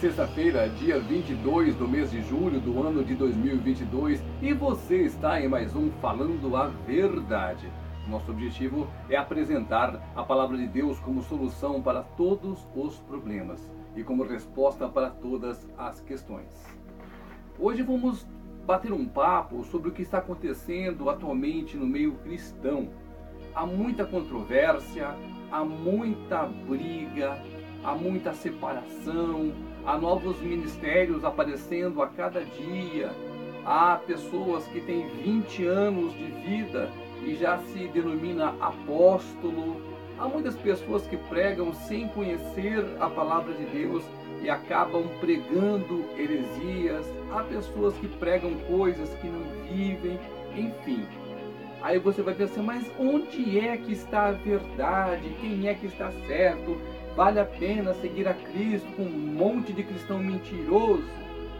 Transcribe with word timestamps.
Sexta-feira, 0.00 0.68
dia 0.68 1.00
22 1.00 1.74
do 1.74 1.88
mês 1.88 2.12
de 2.12 2.22
julho 2.22 2.60
do 2.60 2.80
ano 2.80 3.02
de 3.02 3.16
2022, 3.16 4.22
e 4.40 4.52
você 4.52 4.98
está 4.98 5.40
em 5.40 5.48
mais 5.48 5.74
um 5.74 5.90
Falando 6.00 6.56
a 6.56 6.68
Verdade. 6.68 7.68
Nosso 8.06 8.30
objetivo 8.30 8.86
é 9.10 9.16
apresentar 9.16 10.00
a 10.14 10.22
palavra 10.22 10.56
de 10.56 10.68
Deus 10.68 11.00
como 11.00 11.20
solução 11.24 11.82
para 11.82 12.04
todos 12.04 12.64
os 12.76 12.96
problemas 13.00 13.60
e 13.96 14.04
como 14.04 14.22
resposta 14.22 14.88
para 14.88 15.10
todas 15.10 15.66
as 15.76 16.00
questões. 16.02 16.64
Hoje 17.58 17.82
vamos 17.82 18.24
bater 18.64 18.92
um 18.92 19.04
papo 19.04 19.64
sobre 19.64 19.88
o 19.88 19.92
que 19.92 20.02
está 20.02 20.18
acontecendo 20.18 21.10
atualmente 21.10 21.76
no 21.76 21.88
meio 21.88 22.12
cristão. 22.18 22.88
Há 23.52 23.66
muita 23.66 24.04
controvérsia, 24.04 25.16
há 25.50 25.64
muita 25.64 26.44
briga, 26.46 27.36
há 27.82 27.96
muita 27.96 28.32
separação, 28.32 29.52
há 29.84 29.96
novos 29.96 30.40
ministérios 30.40 31.24
aparecendo 31.24 32.02
a 32.02 32.06
cada 32.08 32.44
dia, 32.44 33.10
há 33.64 33.96
pessoas 34.06 34.66
que 34.68 34.80
têm 34.80 35.08
20 35.08 35.66
anos 35.66 36.12
de 36.14 36.26
vida 36.26 36.90
e 37.24 37.34
já 37.34 37.58
se 37.58 37.88
denomina 37.88 38.54
apóstolo. 38.60 39.80
Há 40.18 40.26
muitas 40.26 40.56
pessoas 40.56 41.06
que 41.06 41.16
pregam 41.16 41.72
sem 41.72 42.08
conhecer 42.08 42.84
a 42.98 43.08
palavra 43.08 43.54
de 43.54 43.64
Deus 43.66 44.04
e 44.42 44.50
acabam 44.50 45.04
pregando 45.20 46.04
heresias. 46.16 47.06
Há 47.32 47.42
pessoas 47.44 47.94
que 47.94 48.08
pregam 48.08 48.54
coisas 48.68 49.08
que 49.14 49.26
não 49.26 49.42
vivem, 49.68 50.18
enfim. 50.56 51.06
Aí 51.80 51.98
você 51.98 52.22
vai 52.22 52.34
pensar, 52.34 52.62
mas 52.62 52.90
onde 52.98 53.58
é 53.60 53.76
que 53.76 53.92
está 53.92 54.28
a 54.28 54.32
verdade? 54.32 55.36
Quem 55.40 55.68
é 55.68 55.74
que 55.74 55.86
está 55.86 56.10
certo? 56.26 56.76
Vale 57.18 57.40
a 57.40 57.44
pena 57.44 57.94
seguir 57.94 58.28
a 58.28 58.32
Cristo 58.32 58.86
com 58.94 59.02
um 59.02 59.08
monte 59.08 59.72
de 59.72 59.82
cristão 59.82 60.20
mentiroso? 60.20 61.02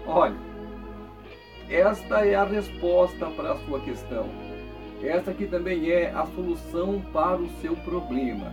Olha, 0.07 0.37
esta 1.69 2.25
é 2.25 2.37
a 2.37 2.45
resposta 2.45 3.27
para 3.27 3.55
a 3.55 3.57
sua 3.65 3.81
questão. 3.81 4.29
Esta 5.03 5.33
aqui 5.33 5.49
também 5.49 5.91
é 5.91 6.13
a 6.13 6.25
solução 6.27 7.03
para 7.13 7.39
o 7.39 7.51
seu 7.61 7.75
problema. 7.79 8.53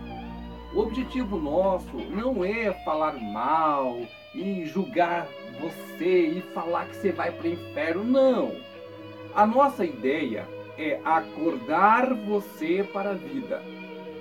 O 0.74 0.80
objetivo 0.80 1.38
nosso 1.38 1.96
não 2.10 2.44
é 2.44 2.72
falar 2.84 3.14
mal 3.20 4.00
e 4.34 4.66
julgar 4.66 5.28
você 5.60 6.26
e 6.26 6.40
falar 6.52 6.86
que 6.86 6.96
você 6.96 7.12
vai 7.12 7.30
para 7.30 7.46
o 7.46 7.52
inferno, 7.52 8.02
não. 8.02 8.52
A 9.32 9.46
nossa 9.46 9.84
ideia 9.84 10.44
é 10.76 11.00
acordar 11.04 12.12
você 12.14 12.82
para 12.92 13.10
a 13.10 13.14
vida 13.14 13.62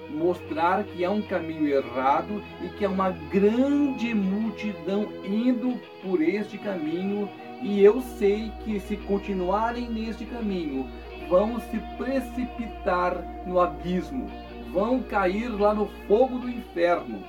mostrar 0.09 0.83
que 0.83 1.03
há 1.03 1.11
um 1.11 1.21
caminho 1.21 1.67
errado 1.67 2.41
e 2.61 2.69
que 2.69 2.85
há 2.85 2.89
uma 2.89 3.11
grande 3.11 4.13
multidão 4.13 5.07
indo 5.25 5.79
por 6.01 6.21
este 6.21 6.57
caminho, 6.57 7.29
e 7.61 7.81
eu 7.81 8.01
sei 8.01 8.51
que 8.63 8.79
se 8.79 8.97
continuarem 8.97 9.89
neste 9.89 10.25
caminho, 10.25 10.87
vão 11.29 11.59
se 11.59 11.79
precipitar 11.97 13.15
no 13.45 13.59
abismo, 13.59 14.29
vão 14.71 15.01
cair 15.01 15.49
lá 15.49 15.73
no 15.73 15.87
fogo 16.07 16.39
do 16.39 16.49
inferno. 16.49 17.23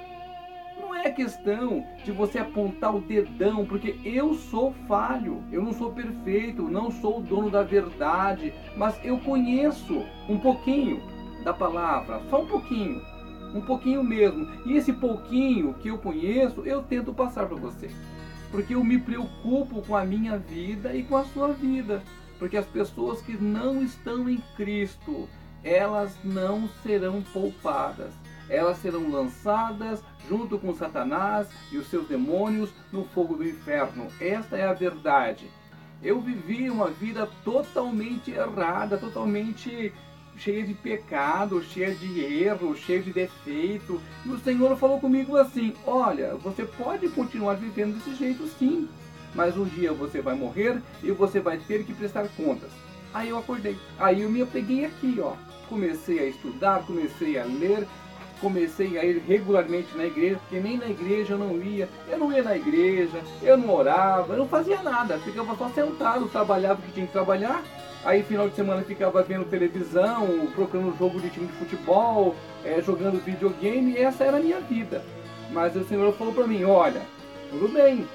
Não 0.79 0.95
é 0.95 1.11
questão 1.11 1.85
de 2.05 2.13
você 2.13 2.39
apontar 2.39 2.95
o 2.95 3.01
dedão, 3.01 3.65
porque 3.65 3.97
eu 4.05 4.35
sou 4.35 4.75
falho, 4.87 5.43
eu 5.51 5.63
não 5.63 5.73
sou 5.73 5.91
perfeito, 5.93 6.63
não 6.63 6.91
sou 6.91 7.19
o 7.19 7.23
dono 7.23 7.51
da 7.51 7.63
verdade, 7.63 8.53
mas 8.77 8.99
eu 9.05 9.19
conheço 9.19 10.05
um 10.29 10.39
pouquinho 10.39 11.01
da 11.47 11.55
palavra, 11.55 12.21
só 12.29 12.43
um 12.43 12.47
pouquinho, 12.47 13.01
um 13.55 13.61
pouquinho 13.61 14.03
mesmo. 14.03 14.49
E 14.67 14.77
esse 14.77 14.93
pouquinho 14.93 15.75
que 15.75 15.87
eu 15.89 15.97
conheço, 15.97 16.63
eu 16.63 16.83
tento 16.83 17.15
passar 17.15 17.47
para 17.47 17.57
você. 17.57 17.89
Porque 18.51 18.75
eu 18.75 18.83
me 18.83 18.99
preocupo 18.99 19.81
com 19.83 19.95
a 19.95 20.05
minha 20.05 20.37
vida 20.37 20.93
e 20.93 21.05
com 21.05 21.17
a 21.17 21.25
sua 21.27 21.53
vida. 21.53 22.03
Porque 22.37 22.57
as 22.57 22.67
pessoas 22.67 23.23
que 23.23 23.41
não 23.41 23.81
estão 23.81 24.29
em 24.29 24.43
Cristo, 24.57 25.29
elas 25.63 26.19
não 26.25 26.69
serão 26.83 27.23
poupadas. 27.33 28.12
Elas 28.49 28.79
serão 28.79 29.09
lançadas 29.09 30.03
junto 30.29 30.59
com 30.59 30.75
Satanás 30.75 31.47
e 31.71 31.79
os 31.79 31.87
seus 31.87 32.09
demônios 32.09 32.71
no 32.91 33.05
fogo 33.05 33.37
do 33.37 33.49
inferno. 33.49 34.09
Esta 34.21 34.56
é 34.56 34.67
a 34.67 34.73
verdade. 34.73 35.49
Eu 36.03 36.21
vivi 36.21 36.69
uma 36.69 36.91
vida 36.91 37.29
totalmente 37.45 38.33
errada, 38.33 38.99
totalmente 38.99 39.93
cheia 40.37 40.63
de 40.65 40.75
pecado, 40.75 41.63
cheia 41.63 41.95
de 41.95 42.21
erro, 42.21 42.77
cheia 42.77 43.03
de 43.03 43.13
defeito. 43.13 44.01
E 44.25 44.29
o 44.29 44.39
Senhor 44.39 44.77
falou 44.77 45.01
comigo 45.01 45.37
assim: 45.37 45.73
Olha, 45.87 46.35
você 46.37 46.65
pode 46.65 47.09
continuar 47.09 47.55
vivendo 47.55 47.95
desse 47.95 48.15
jeito 48.15 48.47
sim, 48.59 48.89
mas 49.35 49.57
um 49.57 49.65
dia 49.65 49.93
você 49.93 50.21
vai 50.21 50.35
morrer 50.35 50.81
e 51.03 51.11
você 51.11 51.41
vai 51.41 51.59
ter 51.59 51.85
que 51.85 51.95
prestar 51.95 52.29
contas. 52.37 52.71
Aí 53.13 53.31
eu 53.31 53.39
acordei. 53.39 53.77
Aí 53.99 54.23
eu 54.23 54.31
me 54.31 54.45
peguei 54.45 54.85
aqui, 54.85 55.19
ó. 55.21 55.33
Comecei 55.69 56.19
a 56.21 56.27
estudar, 56.27 56.85
comecei 56.87 57.39
a 57.39 57.45
ler, 57.45 57.87
comecei 58.41 58.99
a 58.99 59.05
ir 59.05 59.23
regularmente 59.27 59.97
na 59.97 60.05
igreja, 60.05 60.39
porque 60.39 60.61
nem 60.61 60.77
na 60.77 60.87
igreja 60.87 61.35
eu 61.35 61.39
não 61.39 61.61
ia. 61.61 61.89
Eu 62.09 62.19
não 62.19 62.33
ia 62.33 62.43
na 62.43 62.57
igreja, 62.57 63.21
eu 63.43 63.57
não 63.57 63.75
orava, 63.75 64.35
eu 64.35 64.39
não 64.39 64.49
fazia 64.49 64.83
nada. 64.83 65.19
Ficava 65.19 65.57
só 65.57 65.69
sentado, 65.71 66.29
trabalhava 66.29 66.79
o 66.81 66.83
que 66.83 66.93
tinha 66.93 67.07
que 67.07 67.13
trabalhar 67.13 67.63
Aí 68.06 68.22
final 68.22 68.49
de 68.49 68.55
semana 68.55 68.83
ficava 68.83 69.21
vendo 69.21 69.50
televisão, 69.50 70.47
procurando 70.55 70.97
jogo 70.97 71.21
de 71.21 71.28
time 71.28 71.49
de 71.49 71.53
futebol, 71.55 72.37
é, 72.65 72.81
jogando 72.81 73.21
videogame, 73.21 73.94
e 73.94 73.99
essa 73.99 74.22
era 74.22 74.37
a 74.37 74.41
minha 74.41 74.61
vida. 74.61 75.05
Mas 75.50 75.75
o 75.75 75.83
Senhor 75.83 76.12
falou 76.15 76.33
para 76.33 76.47
mim, 76.47 76.62
olha, 76.62 77.03
tudo 77.50 77.67
bem, 77.67 78.06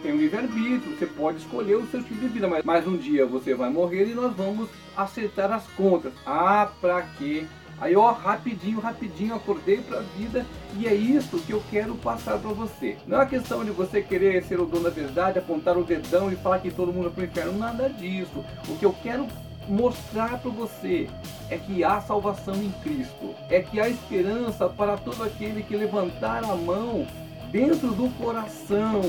tem 0.00 0.12
um 0.12 0.16
livre-arbítrio, 0.16 0.96
você 0.96 1.06
pode 1.06 1.38
escolher 1.38 1.74
o 1.74 1.86
seu 1.88 2.00
tipo 2.04 2.20
de 2.20 2.28
vida, 2.28 2.46
mas, 2.46 2.64
mas 2.64 2.86
um 2.86 2.96
dia 2.96 3.26
você 3.26 3.52
vai 3.52 3.68
morrer 3.68 4.06
e 4.08 4.14
nós 4.14 4.32
vamos 4.32 4.68
acertar 4.96 5.50
as 5.50 5.66
contas. 5.70 6.12
Ah, 6.24 6.70
pra 6.80 7.02
quê? 7.18 7.44
Aí, 7.82 7.96
ó, 7.96 8.12
rapidinho, 8.12 8.78
rapidinho, 8.78 9.34
acordei 9.34 9.78
para 9.78 9.98
a 9.98 10.02
vida 10.16 10.46
e 10.78 10.86
é 10.86 10.94
isso 10.94 11.40
que 11.40 11.50
eu 11.50 11.60
quero 11.68 11.96
passar 11.96 12.38
para 12.38 12.52
você. 12.52 12.96
Não 13.08 13.20
é 13.20 13.26
questão 13.26 13.64
de 13.64 13.72
você 13.72 14.00
querer 14.00 14.44
ser 14.44 14.60
o 14.60 14.66
dono 14.66 14.84
da 14.84 14.90
verdade, 14.90 15.40
apontar 15.40 15.76
o 15.76 15.82
dedão 15.82 16.30
e 16.30 16.36
falar 16.36 16.60
que 16.60 16.70
todo 16.70 16.92
mundo 16.92 17.08
é 17.08 17.10
pro 17.10 17.24
inferno, 17.24 17.58
nada 17.58 17.90
disso. 17.90 18.44
O 18.68 18.78
que 18.78 18.86
eu 18.86 18.94
quero 19.02 19.26
mostrar 19.66 20.38
para 20.38 20.50
você 20.52 21.10
é 21.50 21.58
que 21.58 21.82
há 21.82 22.00
salvação 22.00 22.54
em 22.54 22.70
Cristo, 22.84 23.34
é 23.50 23.60
que 23.60 23.80
há 23.80 23.88
esperança 23.88 24.68
para 24.68 24.96
todo 24.96 25.24
aquele 25.24 25.64
que 25.64 25.74
levantar 25.74 26.44
a 26.44 26.54
mão 26.54 27.04
dentro 27.50 27.88
do 27.88 28.08
coração, 28.10 29.00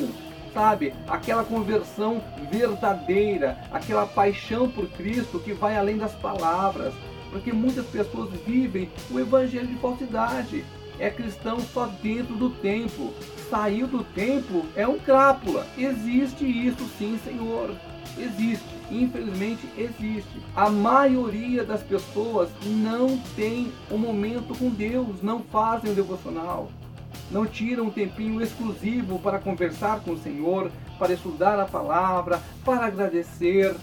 sabe? 0.51 0.95
Aquela 1.07 1.43
conversão 1.43 2.23
verdadeira, 2.49 3.55
aquela 3.71 4.07
paixão 4.07 4.67
por 4.67 4.87
Cristo 4.87 5.39
que 5.39 5.53
vai 5.53 5.77
além 5.77 5.97
das 5.97 6.13
palavras 6.13 6.91
porque 7.33 7.51
muitas 7.51 7.85
pessoas 7.87 8.29
vivem 8.45 8.89
o 9.11 9.19
evangelho 9.19 9.67
de 9.67 9.75
falsidade. 9.75 10.63
É 10.99 11.09
cristão 11.09 11.59
só 11.59 11.87
dentro 12.01 12.35
do 12.35 12.51
templo. 12.51 13.11
Saiu 13.49 13.87
do 13.87 14.03
templo 14.03 14.63
é 14.75 14.87
um 14.87 14.99
crápula. 14.99 15.65
Existe 15.75 16.45
isso 16.45 16.87
sim, 16.97 17.19
Senhor. 17.25 17.75
Existe. 18.17 18.63
Infelizmente 18.91 19.67
existe. 19.75 20.39
A 20.55 20.69
maioria 20.69 21.63
das 21.63 21.81
pessoas 21.81 22.49
não 22.63 23.17
tem 23.35 23.73
um 23.89 23.97
momento 23.97 24.55
com 24.57 24.69
Deus, 24.69 25.23
não 25.23 25.41
fazem 25.41 25.91
o 25.91 25.95
devocional 25.95 26.69
não 27.31 27.47
tiram 27.47 27.85
um 27.85 27.89
tempinho 27.89 28.41
exclusivo 28.41 29.17
para 29.17 29.39
conversar 29.39 30.01
com 30.01 30.11
o 30.11 30.19
Senhor, 30.19 30.69
para 30.99 31.13
estudar 31.13 31.57
a 31.59 31.65
palavra, 31.65 32.39
para 32.63 32.85
agradecer. 32.85 33.75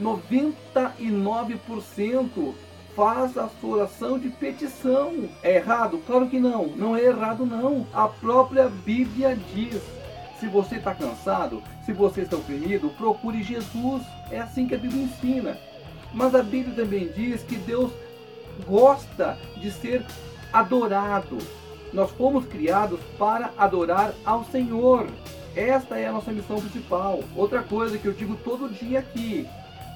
99% 0.00 2.54
faz 2.94 3.36
a 3.36 3.48
sua 3.60 3.78
oração 3.78 4.18
de 4.18 4.28
petição. 4.28 5.28
É 5.42 5.56
errado? 5.56 6.00
Claro 6.06 6.28
que 6.28 6.38
não. 6.38 6.68
Não 6.68 6.96
é 6.96 7.04
errado 7.04 7.44
não. 7.44 7.86
A 7.92 8.08
própria 8.08 8.68
Bíblia 8.68 9.36
diz. 9.54 9.80
Se 10.40 10.48
você 10.48 10.76
está 10.76 10.94
cansado, 10.94 11.62
se 11.86 11.92
você 11.92 12.22
está 12.22 12.36
oprimido, 12.36 12.90
procure 12.98 13.42
Jesus. 13.42 14.02
É 14.30 14.40
assim 14.40 14.66
que 14.66 14.74
a 14.74 14.78
Bíblia 14.78 15.04
ensina. 15.04 15.58
Mas 16.12 16.34
a 16.34 16.42
Bíblia 16.42 16.74
também 16.74 17.08
diz 17.08 17.42
que 17.42 17.56
Deus 17.56 17.90
gosta 18.66 19.38
de 19.56 19.70
ser 19.70 20.04
adorado. 20.52 21.38
Nós 21.92 22.10
fomos 22.10 22.44
criados 22.46 23.00
para 23.18 23.52
adorar 23.56 24.12
ao 24.24 24.44
Senhor. 24.44 25.06
Esta 25.56 25.98
é 25.98 26.08
a 26.08 26.12
nossa 26.12 26.32
missão 26.32 26.60
principal. 26.60 27.20
Outra 27.36 27.62
coisa 27.62 27.96
que 27.96 28.06
eu 28.06 28.12
digo 28.12 28.36
todo 28.36 28.68
dia 28.68 28.98
aqui: 28.98 29.48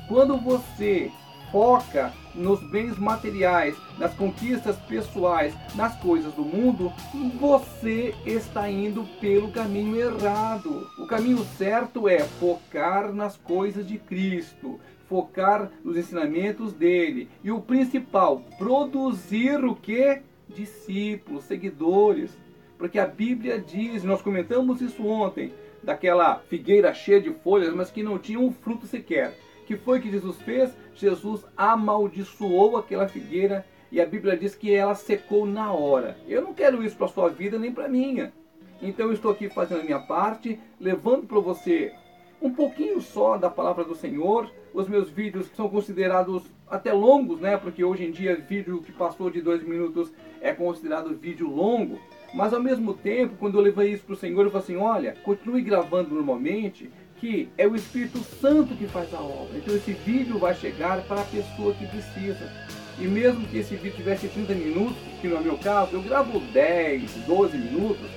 quando 0.09 0.37
você 0.37 1.11
foca 1.51 2.13
nos 2.35 2.61
bens 2.71 2.99
materiais, 2.99 3.77
nas 3.99 4.15
conquistas 4.15 4.77
pessoais, 4.77 5.55
nas 5.75 5.97
coisas 5.97 6.33
do 6.35 6.45
mundo, 6.45 6.93
você 7.39 8.15
está 8.25 8.71
indo 8.71 9.05
pelo 9.21 9.51
caminho 9.51 9.97
errado. 9.97 10.87
O 10.99 11.07
caminho 11.07 11.45
certo 11.57 12.09
é 12.09 12.21
focar 12.21 13.13
nas 13.13 13.37
coisas 13.37 13.87
de 13.87 13.99
Cristo, 13.99 14.79
focar 15.09 15.71
nos 15.83 15.97
ensinamentos 15.97 16.73
dele 16.73 17.29
e 17.43 17.51
o 17.51 17.61
principal, 17.61 18.43
produzir 18.57 19.65
o 19.65 19.75
que? 19.75 20.21
Discípulos, 20.49 21.45
seguidores. 21.45 22.37
Porque 22.77 22.99
a 22.99 23.07
Bíblia 23.07 23.59
diz, 23.59 24.05
nós 24.05 24.23
comentamos 24.23 24.81
isso 24.81 25.05
ontem, 25.05 25.53
daquela 25.83 26.37
figueira 26.49 26.95
cheia 26.95 27.21
de 27.21 27.31
folhas, 27.31 27.75
mas 27.75 27.91
que 27.91 28.05
não 28.05 28.19
tinha 28.19 28.39
um 28.39 28.53
fruto 28.53 28.87
sequer. 28.87 29.37
Que 29.69 29.77
foi 29.77 30.01
que 30.01 30.11
Jesus 30.11 30.41
fez? 30.41 30.75
Jesus 30.95 31.45
amaldiçoou 31.55 32.79
aquela 32.79 33.07
figueira 33.07 33.67
e 33.93 34.01
a 34.01 34.07
Bíblia 34.07 34.35
diz 34.35 34.55
que 34.55 34.75
ela 34.75 34.95
secou 34.95 35.45
na 35.45 35.71
hora. 35.75 36.17
Eu 36.27 36.41
não 36.41 36.55
quero 36.55 36.83
isso 36.83 36.97
para 36.97 37.05
a 37.05 37.11
sua 37.11 37.29
vida 37.29 37.59
nem 37.59 37.71
para 37.71 37.85
a 37.85 37.89
minha. 37.89 38.33
Então 38.81 39.09
eu 39.09 39.13
estou 39.13 39.31
aqui 39.31 39.51
fazendo 39.51 39.83
a 39.83 39.85
minha 39.85 39.99
parte, 39.99 40.59
levando 40.81 41.27
para 41.27 41.39
você 41.39 41.93
um 42.41 42.51
pouquinho 42.51 42.99
só 43.03 43.37
da 43.37 43.51
palavra 43.51 43.85
do 43.85 43.95
Senhor. 43.95 44.51
Os 44.73 44.89
meus 44.89 45.11
vídeos 45.11 45.51
são 45.55 45.69
considerados 45.69 46.45
até 46.67 46.91
longos, 46.91 47.39
né? 47.39 47.59
Porque 47.59 47.85
hoje 47.85 48.07
em 48.07 48.11
dia 48.11 48.37
vídeo 48.37 48.81
que 48.81 48.93
passou 48.93 49.29
de 49.29 49.43
dois 49.43 49.63
minutos 49.63 50.11
é 50.41 50.51
considerado 50.55 51.15
vídeo 51.15 51.47
longo. 51.47 52.01
Mas 52.33 52.55
ao 52.55 52.63
mesmo 52.63 52.95
tempo, 52.95 53.37
quando 53.39 53.59
eu 53.59 53.63
levei 53.63 53.93
isso 53.93 54.05
para 54.05 54.15
o 54.15 54.17
Senhor, 54.17 54.45
eu 54.45 54.51
falei 54.51 54.65
assim: 54.65 54.77
olha, 54.77 55.15
continue 55.25 55.61
gravando 55.61 56.15
normalmente, 56.15 56.91
que 57.21 57.49
é 57.59 57.67
o 57.67 57.75
Espírito 57.75 58.19
Santo 58.41 58.75
que 58.75 58.87
faz 58.87 59.13
a 59.13 59.21
obra. 59.21 59.57
Então 59.57 59.75
esse 59.75 59.93
vídeo 59.93 60.39
vai 60.39 60.55
chegar 60.55 61.01
para 61.03 61.21
a 61.21 61.25
pessoa 61.25 61.75
que 61.75 61.87
precisa. 61.87 62.51
E 62.99 63.07
mesmo 63.07 63.47
que 63.47 63.59
esse 63.59 63.77
vídeo 63.77 63.97
tivesse 63.97 64.29
30 64.29 64.55
minutos, 64.55 64.97
que 65.21 65.29
no 65.29 65.37
é 65.37 65.41
meu 65.41 65.59
caso, 65.59 65.95
eu 65.95 66.03
gravo 66.03 66.41
10, 66.41 67.11
12 67.27 67.57
minutos, 67.57 68.09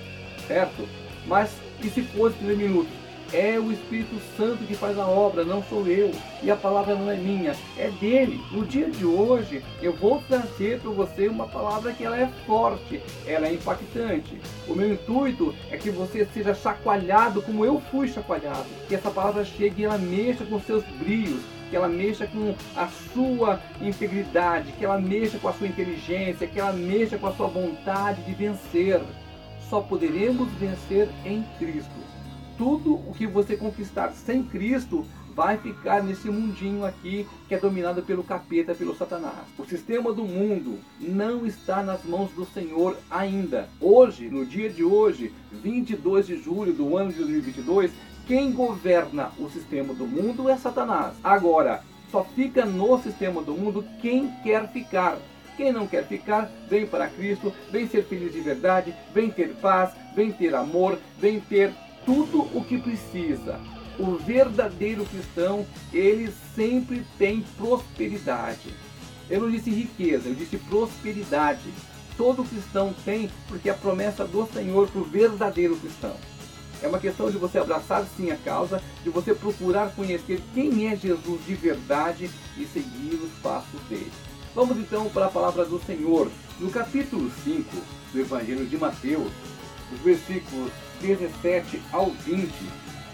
certo? 0.48 0.88
Mas 1.28 1.52
e 1.84 1.90
se 1.90 2.02
fosse 2.04 2.38
30 2.38 2.56
minutos? 2.56 3.01
É 3.34 3.58
o 3.58 3.72
Espírito 3.72 4.20
Santo 4.36 4.66
que 4.66 4.76
faz 4.76 5.00
a 5.00 5.08
obra, 5.08 5.46
não 5.46 5.64
sou 5.64 5.88
eu. 5.88 6.12
E 6.44 6.52
a 6.52 6.56
palavra 6.56 6.96
não 6.96 7.10
é 7.10 7.16
minha, 7.16 7.56
é 7.78 7.90
dele. 7.90 8.42
No 8.52 8.66
dia 8.66 8.90
de 8.90 9.06
hoje, 9.06 9.64
eu 9.82 9.94
vou 9.94 10.22
trazer 10.28 10.82
para 10.82 10.92
você 10.92 11.30
uma 11.30 11.48
palavra 11.48 11.94
que 11.94 12.04
ela 12.04 12.20
é 12.20 12.28
forte, 12.46 13.02
ela 13.26 13.48
é 13.48 13.54
impactante. 13.54 14.38
O 14.68 14.76
meu 14.76 14.94
intuito 14.94 15.56
é 15.70 15.78
que 15.78 15.90
você 15.90 16.28
seja 16.34 16.54
chacoalhado 16.54 17.42
como 17.42 17.64
eu 17.64 17.82
fui 17.90 18.10
chacoalhado. 18.10 18.68
Que 18.90 18.96
essa 18.96 19.10
palavra 19.10 19.46
chegue 19.46 19.84
e 19.84 19.86
ela 19.86 19.98
mexa 19.98 20.44
com 20.44 20.60
seus 20.60 20.84
brios, 21.00 21.42
que 21.70 21.76
ela 21.78 21.88
mexa 21.88 22.28
com 22.28 22.54
a 22.76 22.90
sua 23.14 23.62
integridade, 23.82 24.74
que 24.74 24.84
ela 24.84 25.00
mexa 25.00 25.40
com 25.40 25.48
a 25.48 25.54
sua 25.54 25.68
inteligência, 25.68 26.48
que 26.48 26.60
ela 26.60 26.74
mexa 26.74 27.18
com 27.18 27.28
a 27.28 27.34
sua 27.34 27.48
vontade 27.48 28.22
de 28.24 28.34
vencer. 28.34 29.02
Só 29.70 29.80
poderemos 29.80 30.52
vencer 30.56 31.08
em 31.24 31.46
Cristo 31.58 32.21
tudo 32.62 32.94
o 32.94 33.16
que 33.18 33.26
você 33.26 33.58
conquistar 33.58 34.12
sem 34.12 34.44
Cristo 34.44 35.04
vai 35.34 35.58
ficar 35.58 36.04
nesse 36.04 36.30
mundinho 36.30 36.86
aqui 36.86 37.28
que 37.48 37.56
é 37.56 37.60
dominado 37.60 38.04
pelo 38.04 38.24
capeta, 38.24 38.76
pelo 38.76 38.96
Satanás. 38.96 39.48
O 39.58 39.66
sistema 39.66 40.14
do 40.14 40.24
mundo 40.26 40.78
não 41.00 41.44
está 41.48 41.82
nas 41.82 42.04
mãos 42.06 42.30
do 42.34 42.46
Senhor 42.46 42.96
ainda. 43.10 43.68
Hoje, 43.80 44.30
no 44.30 44.46
dia 44.46 44.70
de 44.70 44.84
hoje, 44.84 45.34
22 45.52 46.28
de 46.28 46.38
julho 46.38 46.72
do 46.72 46.96
ano 46.96 47.12
de 47.12 47.18
2022, 47.18 47.92
quem 48.28 48.52
governa 48.52 49.32
o 49.40 49.50
sistema 49.50 49.96
do 49.96 50.06
mundo 50.06 50.48
é 50.48 50.56
Satanás. 50.56 51.16
Agora, 51.24 51.84
só 52.12 52.24
fica 52.24 52.64
no 52.64 53.02
sistema 53.02 53.42
do 53.42 53.54
mundo 53.54 53.84
quem 54.00 54.32
quer 54.44 54.72
ficar. 54.72 55.18
Quem 55.58 55.74
não 55.74 55.88
quer 55.88 56.06
ficar, 56.06 56.52
vem 56.70 56.86
para 56.86 57.08
Cristo, 57.08 57.52
vem 57.72 57.88
ser 57.88 58.04
feliz 58.04 58.32
de 58.32 58.42
verdade, 58.42 58.94
vem 59.16 59.32
ter 59.32 59.56
paz, 59.56 59.94
vem 60.16 60.32
ter 60.32 60.54
amor, 60.54 61.00
vem 61.20 61.40
ter 61.40 61.74
tudo 62.06 62.42
o 62.54 62.64
que 62.64 62.78
precisa. 62.78 63.60
O 64.00 64.16
verdadeiro 64.16 65.06
cristão, 65.06 65.66
ele 65.94 66.34
sempre 66.56 67.06
tem 67.18 67.44
prosperidade. 67.58 68.74
Eu 69.30 69.42
não 69.42 69.52
disse 69.52 69.70
riqueza, 69.70 70.30
eu 70.30 70.36
disse 70.36 70.58
prosperidade. 70.58 71.70
Todo 72.18 72.44
cristão 72.44 72.94
tem, 73.06 73.30
porque 73.48 73.70
é 73.70 73.72
a 73.72 73.76
promessa 73.76 74.26
do 74.26 74.48
Senhor 74.52 74.88
para 74.88 75.02
o 75.02 75.06
verdadeiro 75.06 75.76
cristão. 75.78 76.16
É 76.82 76.88
uma 76.88 77.00
questão 77.00 77.30
de 77.30 77.38
você 77.38 77.60
abraçar 77.60 78.06
sim 78.18 78.32
a 78.32 78.36
causa, 78.38 78.82
de 79.04 79.10
você 79.10 79.36
procurar 79.36 79.94
conhecer 79.96 80.42
quem 80.54 80.88
é 80.88 80.96
Jesus 80.96 81.46
de 81.46 81.54
verdade 81.54 82.30
e 82.58 82.66
seguir 82.66 83.16
os 83.16 83.32
passos 83.42 83.80
dele. 83.88 84.12
Vamos 84.56 84.78
então 84.78 85.08
para 85.10 85.28
a 85.28 85.30
palavra 85.30 85.64
do 85.64 85.80
Senhor. 85.80 86.30
No 86.60 86.70
capítulo 86.72 87.32
5 87.44 87.70
do 88.12 88.20
Evangelho 88.20 88.66
de 88.66 88.78
Mateus, 88.78 89.32
os 89.94 90.00
versículos 90.02 90.72
17 91.02 91.82
ao 91.92 92.12
20, 92.12 92.52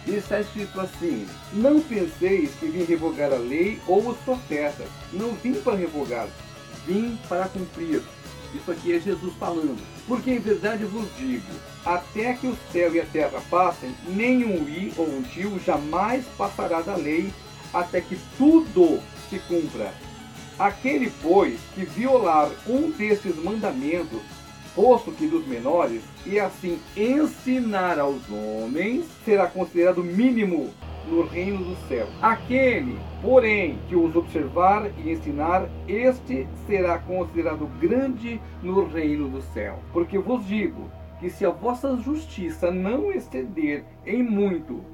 está 0.07 0.39
escrito 0.39 0.79
assim: 0.79 1.27
Não 1.53 1.81
penseis 1.81 2.51
que 2.59 2.67
vim 2.67 2.83
revogar 2.83 3.33
a 3.33 3.37
lei 3.37 3.79
ou 3.87 4.07
os 4.07 4.17
profetas. 4.19 4.87
Não 5.11 5.33
vim 5.33 5.53
para 5.53 5.75
revogar, 5.75 6.27
vim 6.85 7.17
para 7.27 7.47
cumprir. 7.49 8.01
Isso 8.53 8.71
aqui 8.71 8.95
é 8.95 8.99
Jesus 8.99 9.33
falando. 9.39 9.81
Porque 10.07 10.31
em 10.31 10.39
verdade 10.39 10.85
vos 10.85 11.07
digo: 11.17 11.51
até 11.85 12.33
que 12.33 12.47
o 12.47 12.57
céu 12.71 12.95
e 12.95 13.01
a 13.01 13.05
terra 13.05 13.41
passem, 13.49 13.93
nenhum 14.07 14.67
i 14.67 14.93
ou 14.97 15.07
um 15.07 15.21
tio 15.21 15.59
jamais 15.65 16.25
passará 16.37 16.81
da 16.81 16.95
lei, 16.95 17.33
até 17.73 18.01
que 18.01 18.17
tudo 18.37 19.01
se 19.29 19.39
cumpra. 19.39 19.93
Aquele, 20.57 21.11
pois, 21.21 21.59
que 21.75 21.85
violar 21.85 22.49
um 22.65 22.89
desses 22.89 23.35
mandamentos 23.35 24.21
posto 24.77 25.11
que 25.11 25.25
dos 25.25 25.45
menores, 25.47 26.03
e 26.23 26.39
assim 26.39 26.79
ensinar 26.95 27.97
aos 27.97 28.21
homens, 28.29 29.07
será 29.25 29.47
considerado 29.47 30.03
mínimo 30.03 30.69
no 31.09 31.23
reino 31.23 31.63
do 31.63 31.75
céu. 31.87 32.07
Aquele, 32.21 32.95
porém, 33.19 33.79
que 33.89 33.95
os 33.95 34.15
observar 34.15 34.91
e 34.99 35.11
ensinar, 35.11 35.67
este 35.87 36.47
será 36.67 36.99
considerado 36.99 37.65
grande 37.79 38.39
no 38.61 38.85
reino 38.85 39.27
do 39.27 39.41
céu. 39.41 39.79
Porque 39.91 40.19
vos 40.19 40.45
digo 40.45 40.91
que 41.19 41.31
se 41.31 41.43
a 41.43 41.49
vossa 41.49 41.97
justiça 41.97 42.69
não 42.69 43.11
exceder 43.11 43.83
em 44.05 44.21
muito 44.21 44.85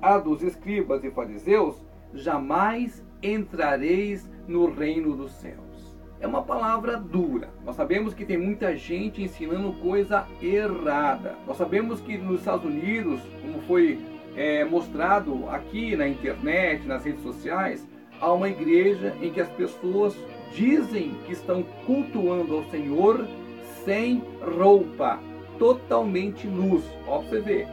a 0.00 0.18
dos 0.18 0.40
escribas 0.42 1.02
e 1.02 1.10
fariseus, 1.10 1.74
jamais 2.14 3.04
entrareis 3.20 4.30
no 4.46 4.72
reino 4.72 5.16
dos 5.16 5.32
céus 5.32 5.91
é 6.22 6.26
uma 6.26 6.42
palavra 6.42 6.96
dura. 6.96 7.50
Nós 7.64 7.74
sabemos 7.74 8.14
que 8.14 8.24
tem 8.24 8.38
muita 8.38 8.76
gente 8.76 9.20
ensinando 9.20 9.72
coisa 9.72 10.24
errada. 10.40 11.34
Nós 11.46 11.56
sabemos 11.56 12.00
que 12.00 12.16
nos 12.16 12.38
Estados 12.38 12.64
Unidos, 12.64 13.20
como 13.42 13.60
foi 13.62 13.98
é, 14.36 14.64
mostrado 14.64 15.48
aqui 15.50 15.96
na 15.96 16.06
internet, 16.06 16.86
nas 16.86 17.04
redes 17.04 17.24
sociais, 17.24 17.86
há 18.20 18.32
uma 18.32 18.48
igreja 18.48 19.16
em 19.20 19.32
que 19.32 19.40
as 19.40 19.48
pessoas 19.50 20.16
dizem 20.54 21.12
que 21.26 21.32
estão 21.32 21.64
cultuando 21.84 22.56
ao 22.56 22.64
Senhor 22.70 23.26
sem 23.84 24.22
roupa, 24.56 25.18
totalmente 25.58 26.46
nus. 26.46 26.84
Ó, 27.08 27.18
pra 27.18 27.28
você 27.28 27.40
ver. 27.40 27.68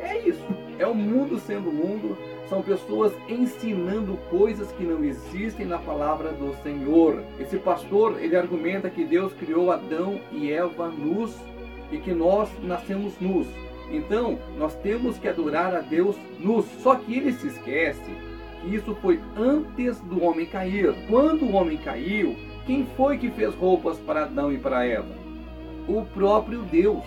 É 0.00 0.28
isso. 0.28 0.46
É 0.78 0.86
o 0.86 0.94
mundo 0.94 1.40
sendo 1.40 1.72
mundo 1.72 2.16
são 2.48 2.62
pessoas 2.62 3.12
ensinando 3.28 4.16
coisas 4.30 4.70
que 4.72 4.84
não 4.84 5.02
existem 5.04 5.66
na 5.66 5.78
palavra 5.78 6.32
do 6.32 6.54
Senhor. 6.62 7.22
Esse 7.38 7.58
pastor, 7.58 8.22
ele 8.22 8.36
argumenta 8.36 8.90
que 8.90 9.04
Deus 9.04 9.32
criou 9.32 9.70
Adão 9.70 10.20
e 10.30 10.50
Eva 10.50 10.88
nus 10.88 11.34
e 11.90 11.98
que 11.98 12.12
nós 12.12 12.50
nascemos 12.62 13.18
nus. 13.20 13.46
Então, 13.90 14.38
nós 14.58 14.74
temos 14.76 15.18
que 15.18 15.28
adorar 15.28 15.74
a 15.74 15.80
Deus 15.80 16.16
nus. 16.38 16.64
Só 16.82 16.96
que 16.96 17.14
ele 17.14 17.32
se 17.32 17.48
esquece 17.48 18.10
que 18.60 18.74
isso 18.74 18.94
foi 18.96 19.20
antes 19.36 20.00
do 20.00 20.22
homem 20.22 20.46
cair. 20.46 20.94
Quando 21.08 21.44
o 21.44 21.52
homem 21.52 21.76
caiu, 21.76 22.34
quem 22.66 22.86
foi 22.96 23.18
que 23.18 23.30
fez 23.30 23.54
roupas 23.54 23.98
para 23.98 24.24
Adão 24.24 24.52
e 24.52 24.58
para 24.58 24.86
Eva? 24.86 25.14
O 25.86 26.04
próprio 26.06 26.62
Deus. 26.62 27.02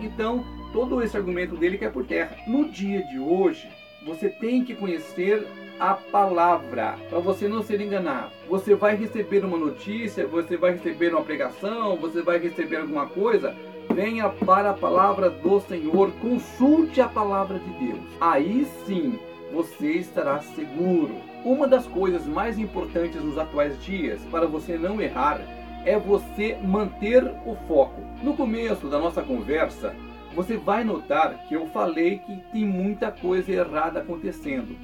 Então, 0.00 0.44
todo 0.72 1.02
esse 1.02 1.16
argumento 1.16 1.56
dele 1.56 1.78
cai 1.78 1.90
por 1.90 2.06
terra. 2.06 2.36
No 2.46 2.68
dia 2.70 3.02
de 3.04 3.18
hoje, 3.18 3.68
você 4.04 4.28
tem 4.28 4.64
que 4.64 4.74
conhecer 4.74 5.46
a 5.78 5.94
palavra 5.94 6.96
para 7.08 7.18
você 7.18 7.46
não 7.46 7.62
ser 7.62 7.80
enganado. 7.80 8.30
Você 8.48 8.74
vai 8.74 8.96
receber 8.96 9.44
uma 9.44 9.58
notícia, 9.58 10.26
você 10.26 10.56
vai 10.56 10.72
receber 10.72 11.12
uma 11.12 11.22
pregação, 11.22 11.96
você 11.96 12.22
vai 12.22 12.38
receber 12.38 12.76
alguma 12.76 13.06
coisa. 13.06 13.54
Venha 13.94 14.28
para 14.28 14.70
a 14.70 14.74
palavra 14.74 15.30
do 15.30 15.60
Senhor, 15.60 16.10
consulte 16.20 17.00
a 17.00 17.08
palavra 17.08 17.58
de 17.58 17.86
Deus. 17.86 18.00
Aí 18.20 18.66
sim 18.86 19.18
você 19.52 19.92
estará 19.92 20.40
seguro. 20.40 21.16
Uma 21.44 21.66
das 21.66 21.86
coisas 21.86 22.26
mais 22.26 22.58
importantes 22.58 23.22
nos 23.22 23.38
atuais 23.38 23.82
dias 23.82 24.20
para 24.30 24.46
você 24.46 24.76
não 24.76 25.00
errar 25.00 25.40
é 25.84 25.98
você 25.98 26.56
manter 26.62 27.24
o 27.46 27.56
foco. 27.66 28.00
No 28.22 28.34
começo 28.34 28.88
da 28.88 28.98
nossa 28.98 29.22
conversa, 29.22 29.94
você 30.38 30.56
vai 30.56 30.84
notar 30.84 31.48
que 31.48 31.54
eu 31.54 31.66
falei 31.66 32.18
que 32.18 32.36
tem 32.52 32.64
muita 32.64 33.10
coisa 33.10 33.50
errada 33.50 33.98
acontecendo. 33.98 34.76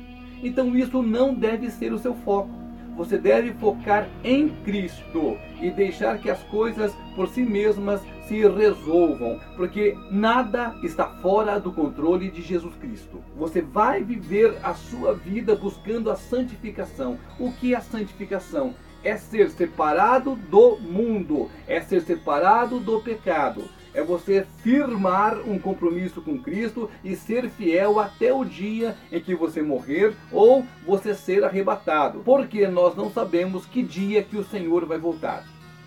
Então 0.43 0.75
isso 0.75 1.01
não 1.01 1.33
deve 1.33 1.71
ser 1.71 1.93
o 1.93 1.99
seu 1.99 2.13
foco. 2.13 2.51
Você 2.97 3.17
deve 3.17 3.53
focar 3.53 4.09
em 4.25 4.49
Cristo 4.65 5.39
e 5.63 5.71
deixar 5.71 6.19
que 6.19 6.29
as 6.29 6.43
coisas 6.43 6.93
por 7.15 7.29
si 7.29 7.43
mesmas 7.43 8.03
se 8.27 8.41
resolvam, 8.49 9.39
porque 9.57 9.97
nada 10.11 10.75
está 10.83 11.07
fora 11.07 11.61
do 11.61 11.71
controle 11.71 12.33
de 12.33 12.43
Jesus 12.43 12.75
Cristo. 12.75 13.23
Você 13.37 13.61
vai 13.61 14.03
viver 14.03 14.57
a 14.61 14.75
sua 14.75 15.15
vida 15.15 15.55
buscando 15.55 16.11
a 16.11 16.17
santificação. 16.17 17.17
O 17.39 17.53
que 17.53 17.75
é 17.75 17.77
a 17.77 17.81
santificação? 17.81 18.75
É 19.05 19.17
ser 19.17 19.51
separado 19.51 20.35
do 20.35 20.79
mundo, 20.79 21.49
é 21.69 21.81
ser 21.81 22.01
separado 22.01 22.81
do 22.81 23.01
pecado 23.01 23.63
é 23.95 24.03
você 24.03 24.47
firmar 24.63 25.39
um 25.49 25.59
compromisso 25.59 26.21
com 26.21 26.39
Cristo 26.39 26.91
e 27.03 27.15
ser 27.15 27.49
fiel 27.49 28.01
até 28.01 28.33
o 28.33 28.45
dia 28.45 28.97
em 29.11 29.21
que 29.21 29.35
você 29.35 29.63
morrer 29.63 30.15
ou 30.33 30.67
você 30.85 31.15
ser 31.15 31.45
arrebatado, 31.45 32.21
porque 32.25 32.67
nós 32.67 32.97
não 32.97 33.11
sabemos 33.11 33.65
que 33.65 33.83
dia 33.83 34.23
que 34.23 34.37
o 34.37 34.45
Senhor 34.45 34.85
vai 34.85 34.99
voltar. 34.99 35.45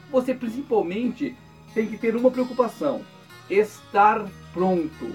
Você 0.10 0.34
principalmente 0.34 1.36
tem 1.74 1.86
que 1.86 1.98
ter 1.98 2.16
uma 2.16 2.32
preocupação: 2.32 3.02
estar 3.50 4.26
pronto 4.54 5.12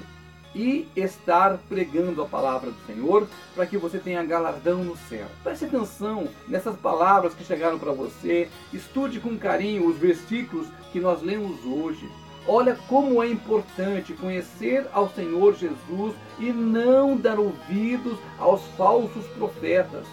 e 0.55 0.87
estar 0.95 1.57
pregando 1.69 2.23
a 2.23 2.27
palavra 2.27 2.71
do 2.71 2.87
Senhor 2.87 3.27
para 3.55 3.67
que 3.67 3.79
você 3.79 3.99
tenha 3.99 4.23
galardão 4.23 4.85
no 4.85 4.97
céu. 4.97 5.27
Preste 5.43 5.65
atenção 5.65 6.29
nessas 6.47 6.77
palavras 6.77 7.35
que 7.35 7.45
chegaram 7.45 7.79
para 7.79 7.93
você, 7.93 8.49
estude 8.73 9.19
com 9.19 9.39
carinho 9.39 9.89
os 9.89 9.97
versículos 9.97 10.69
que 10.93 11.01
nós 11.01 11.23
lemos 11.23 11.65
hoje. 11.65 12.07
Olha 12.47 12.77
como 12.89 13.23
é 13.23 13.29
importante 13.29 14.13
conhecer 14.15 14.87
ao 14.93 15.09
Senhor 15.11 15.55
Jesus 15.55 16.15
e 16.39 16.53
não 16.53 17.17
dar 17.17 17.39
ouvidos 17.39 18.19
aos 18.39 18.63
falsos 18.77 19.27
profetas. 19.39 20.07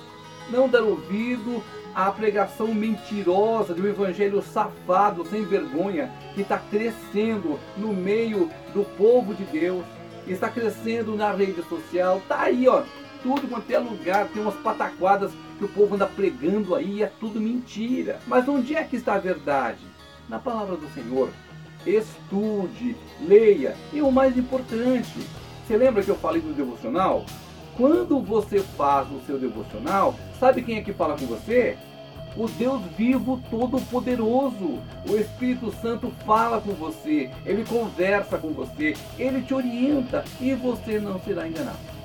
Não 0.50 0.68
dar 0.68 0.82
ouvido 0.82 1.64
à 1.94 2.12
pregação 2.12 2.74
mentirosa 2.74 3.74
de 3.74 3.82
um 3.82 3.88
evangelho 3.88 4.42
safado, 4.42 5.26
sem 5.26 5.44
vergonha, 5.44 6.12
que 6.36 6.42
está 6.42 6.58
crescendo 6.58 7.60
no 7.78 7.94
meio 7.94 8.50
do 8.74 8.84
povo 8.96 9.34
de 9.34 9.44
Deus 9.46 9.84
está 10.34 10.50
crescendo 10.50 11.16
na 11.16 11.32
rede 11.32 11.62
social, 11.64 12.22
tá 12.28 12.42
aí, 12.42 12.68
ó, 12.68 12.84
tudo 13.24 13.48
quanto 13.48 13.70
é 13.72 13.78
lugar, 13.80 14.28
tem 14.28 14.42
umas 14.42 14.56
pataquadas 14.56 15.32
que 15.58 15.66
o 15.66 15.70
povo 15.70 15.96
anda 15.96 16.08
pregando 16.08 16.76
aí, 16.76 17.04
é 17.04 17.12
tudo 17.20 17.40
mentira. 17.40 18.20
Mas 18.28 18.48
onde 18.48 18.76
é 18.76 18.84
que 18.84 18.96
está 18.96 19.16
a 19.16 19.20
verdade? 19.20 19.80
Na 20.28 20.40
palavra 20.40 20.78
do 20.78 20.88
Senhor. 20.94 21.30
Estude, 21.90 22.96
leia 23.20 23.76
e 23.92 24.02
o 24.02 24.12
mais 24.12 24.38
importante, 24.38 25.20
você 25.66 25.76
lembra 25.76 26.04
que 26.04 26.10
eu 26.10 26.16
falei 26.16 26.42
do 26.42 26.54
devocional? 26.54 27.26
Quando 27.76 28.20
você 28.22 28.60
faz 28.60 29.08
o 29.12 29.22
seu 29.26 29.40
devocional, 29.40 30.14
sabe 30.40 30.62
quem 30.62 30.78
é 30.78 30.82
que 30.82 30.94
fala 30.94 31.18
com 31.18 31.26
você? 31.26 31.78
o 32.36 32.48
Deus 32.48 32.82
vivo 32.98 33.42
todo-poderoso. 33.50 34.80
O 35.08 35.16
Espírito 35.16 35.74
Santo 35.82 36.12
fala 36.26 36.62
com 36.62 36.74
você, 36.74 37.30
ele 37.46 37.66
conversa 37.66 38.38
com 38.38 38.50
você, 38.50 38.96
ele 39.18 39.42
te 39.42 39.54
orienta 39.54 40.24
e 40.40 40.54
você 40.54 41.00
não 41.00 41.20
será 41.20 41.48
enganado. 41.48 41.99